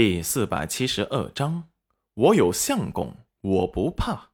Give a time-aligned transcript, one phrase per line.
[0.00, 1.70] 第四百七十二章，
[2.14, 4.30] 我有相公，我不怕。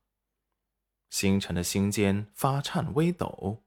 [1.08, 3.64] 星辰的心间发颤微抖，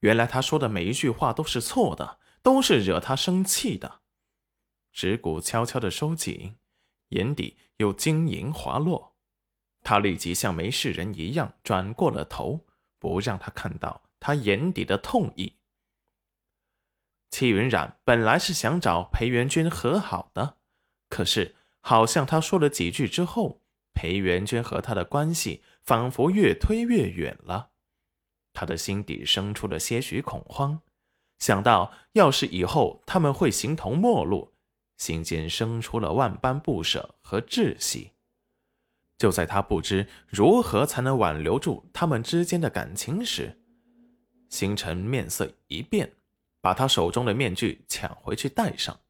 [0.00, 4.00] 原来他说的每一句话都是错的，都是惹他生气的。
[4.92, 6.56] 指骨悄悄的收紧，
[7.10, 9.14] 眼底有晶莹滑落。
[9.84, 12.66] 他立即像没事人一样转过了头，
[12.98, 15.60] 不让他看到他眼底的痛意。
[17.30, 20.57] 戚云染本来是想找裴元君和好的。
[21.08, 23.62] 可是，好像他说了几句之后，
[23.94, 27.70] 裴元君和他的关系仿佛越推越远了。
[28.52, 30.80] 他的心底生出了些许恐慌，
[31.38, 34.54] 想到要是以后他们会形同陌路，
[34.96, 38.12] 心间生出了万般不舍和窒息。
[39.16, 43.60] 就在他不知如何才能挽留住他们之间的感情时，
[44.48, 46.12] 星辰面色一变，
[46.60, 49.00] 把他手中的面具抢回去戴上。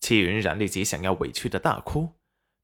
[0.00, 2.14] 戚云染立即想要委屈的大哭，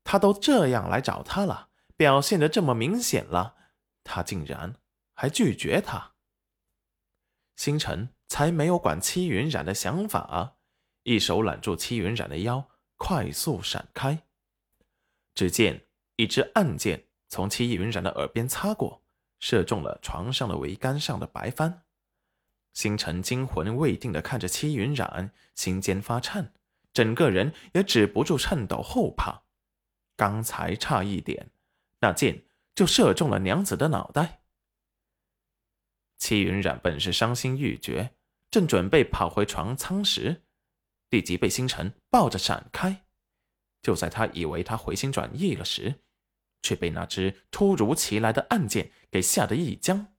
[0.02, 3.56] 他都这样来找他了，表现的这么明显了，
[4.02, 4.74] 他竟然
[5.14, 6.12] 还拒绝他。
[7.56, 10.56] 星辰才没有管戚云染的想法，
[11.02, 14.24] 一手揽住戚云染的腰，快速闪开。
[15.34, 15.86] 只见
[16.16, 19.02] 一支暗箭从戚云染的耳边擦过，
[19.40, 21.82] 射中了床上的桅杆上的白帆。
[22.72, 26.52] 星辰惊魂未定的看着戚云染，心间发颤。
[26.94, 29.42] 整个人也止不住颤抖后怕，
[30.16, 31.50] 刚才差一点，
[31.98, 34.42] 那箭就射中了娘子的脑袋。
[36.16, 38.14] 戚云染本是伤心欲绝，
[38.48, 40.44] 正准备跑回床舱时，
[41.10, 43.04] 立即被星辰抱着闪开。
[43.82, 45.96] 就在他以为他回心转意了时，
[46.62, 50.14] 却被那只突如其来的暗箭给吓得一僵。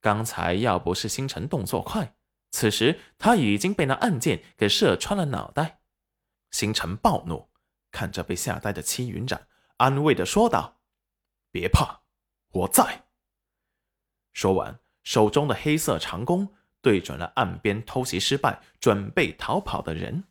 [0.00, 2.16] 刚才要不是星辰动作快。
[2.50, 5.80] 此时他已经被那暗箭给射穿了脑袋，
[6.50, 7.48] 星辰暴怒，
[7.92, 10.80] 看着被吓呆的戚云染，安慰的说道
[11.52, 12.02] ：“别怕，
[12.50, 13.06] 我在。”
[14.34, 20.24] 说完，手中的黑色长弓对准了岸边偷袭失败、准备逃跑的人。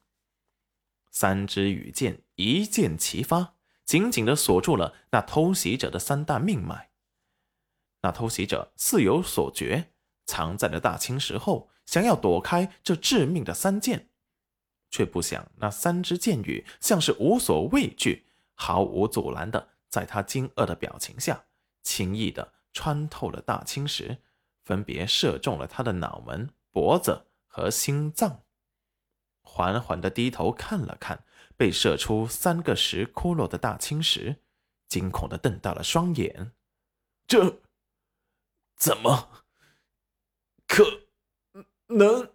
[1.11, 3.55] 三支羽箭一箭齐发，
[3.85, 6.91] 紧紧的锁住了那偷袭者的三大命脉。
[8.01, 9.93] 那偷袭者似有所觉，
[10.25, 11.71] 藏在了大青石后。
[11.89, 14.09] 想要躲开这致命的三箭，
[14.91, 21.45] 却不想那三支箭雨像是无所畏惧，毫无阻拦的在他惊愕的表情下，
[21.81, 24.19] 轻易的穿透了大青石，
[24.63, 28.43] 分别射中了他的脑门、脖子和心脏。
[29.41, 31.25] 缓缓的低头看了看
[31.57, 34.43] 被射出三个石窟窿的大青石，
[34.87, 36.51] 惊恐的瞪大了双眼
[37.25, 37.63] ：“这
[38.75, 39.43] 怎么？”
[41.89, 42.31] 能？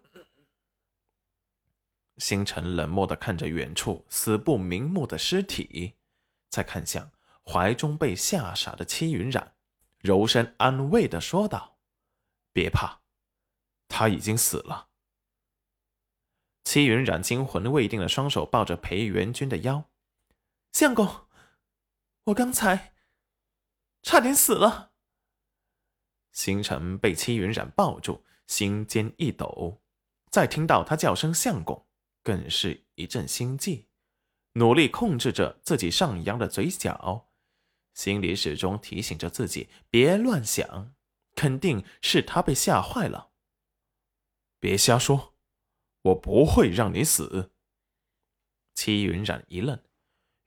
[2.17, 5.95] 星辰冷漠的看着远处死不瞑目的尸体，
[6.49, 7.11] 再看向
[7.43, 9.55] 怀中被吓傻的戚云染，
[9.99, 11.77] 柔声安慰的说道
[12.53, 13.01] ：“别怕，
[13.87, 14.89] 他已经死了。”
[16.63, 19.89] 戚云染惊魂未定的双手抱着裴元君的腰
[20.71, 21.27] ：“相公，
[22.25, 22.93] 我刚才
[24.01, 24.93] 差点死了。”
[26.31, 28.25] 星辰被戚云染抱住。
[28.47, 29.81] 心尖一抖，
[30.29, 31.87] 再听到他叫声“相公”，
[32.23, 33.87] 更是一阵心悸，
[34.53, 37.29] 努力控制着自己上扬的嘴角，
[37.93, 40.93] 心里始终提醒着自己别乱想，
[41.35, 43.31] 肯定是他被吓坏了。
[44.59, 45.35] 别瞎说，
[46.03, 47.51] 我不会让你死。
[48.73, 49.81] 戚云染一愣，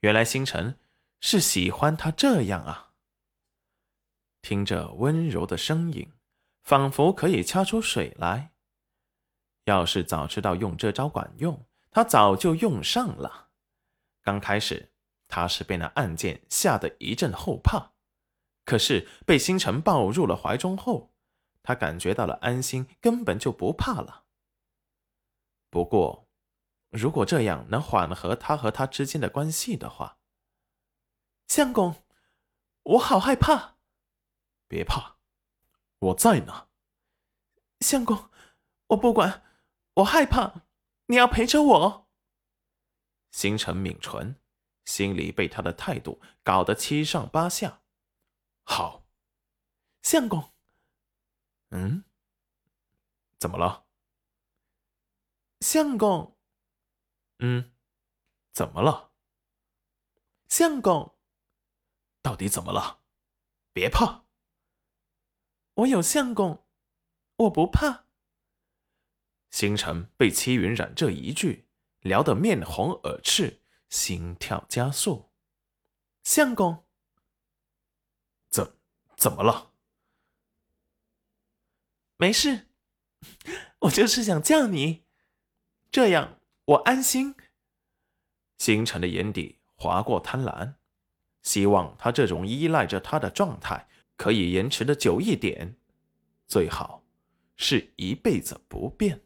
[0.00, 0.78] 原来星辰
[1.20, 2.92] 是喜欢他这样啊。
[4.42, 6.12] 听着温柔的声音。
[6.68, 8.52] 仿佛可以掐出水来。
[9.64, 13.48] 要是早知道用这招管用，他早就用上了。
[14.20, 14.92] 刚开始
[15.28, 17.92] 他是被那暗箭吓得一阵后怕，
[18.66, 21.14] 可是被星辰抱入了怀中后，
[21.62, 24.24] 他感觉到了安心，根本就不怕了。
[25.70, 26.28] 不过，
[26.90, 30.18] 如果这样能缓和他和他之间的关系的话，
[31.46, 32.02] 相公，
[32.82, 33.76] 我好害怕。
[34.68, 35.17] 别怕。
[36.00, 36.68] 我在呢，
[37.80, 38.30] 相公，
[38.88, 39.44] 我不管，
[39.94, 40.62] 我害怕，
[41.06, 42.08] 你要陪着我。
[43.32, 44.40] 星辰抿唇，
[44.84, 47.82] 心里被他的态度搞得七上八下。
[48.62, 49.06] 好，
[50.02, 50.52] 相公，
[51.70, 52.04] 嗯，
[53.38, 53.86] 怎么了？
[55.60, 56.38] 相公，
[57.40, 57.72] 嗯，
[58.52, 59.10] 怎么了？
[60.48, 61.18] 相公，
[62.22, 63.00] 到底怎么了？
[63.72, 64.27] 别怕。
[65.78, 66.64] 我有相公，
[67.36, 68.06] 我不怕。
[69.50, 71.68] 星辰被戚云染这一句
[72.00, 75.30] 聊得面红耳赤，心跳加速。
[76.24, 76.84] 相公，
[78.50, 78.76] 怎
[79.16, 79.70] 怎么了？
[82.16, 82.66] 没事，
[83.82, 85.04] 我就是想叫你，
[85.92, 87.36] 这样我安心。
[88.56, 90.74] 星辰的眼底划过贪婪，
[91.44, 95.76] 希望他这种依赖着他的状态可以延迟的久一点，
[96.46, 97.02] 最好
[97.56, 99.22] 是一辈子不变。